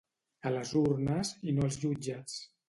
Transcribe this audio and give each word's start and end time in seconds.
A 0.49 0.51
les 0.55 0.71
urnes, 0.79 1.35
i 1.51 1.55
no 1.59 1.67
als 1.69 1.79
jutjats. 1.85 2.41